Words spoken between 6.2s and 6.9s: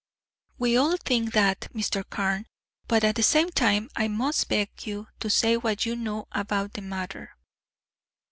about the